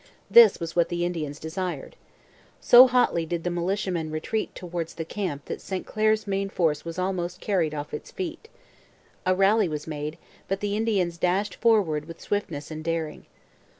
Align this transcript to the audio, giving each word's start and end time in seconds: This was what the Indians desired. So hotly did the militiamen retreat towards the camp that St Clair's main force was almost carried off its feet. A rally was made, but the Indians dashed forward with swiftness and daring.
This 0.31 0.59
was 0.59 0.75
what 0.75 0.89
the 0.89 1.05
Indians 1.05 1.37
desired. 1.37 1.95
So 2.59 2.87
hotly 2.87 3.23
did 3.23 3.43
the 3.43 3.51
militiamen 3.51 4.09
retreat 4.09 4.55
towards 4.55 4.95
the 4.95 5.05
camp 5.05 5.45
that 5.45 5.61
St 5.61 5.85
Clair's 5.85 6.25
main 6.25 6.49
force 6.49 6.83
was 6.83 6.97
almost 6.97 7.39
carried 7.39 7.75
off 7.75 7.93
its 7.93 8.09
feet. 8.09 8.47
A 9.27 9.35
rally 9.35 9.69
was 9.69 9.85
made, 9.85 10.17
but 10.47 10.59
the 10.59 10.75
Indians 10.75 11.19
dashed 11.19 11.53
forward 11.53 12.05
with 12.05 12.19
swiftness 12.19 12.71
and 12.71 12.83
daring. 12.83 13.27